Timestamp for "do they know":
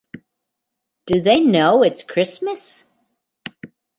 1.05-1.83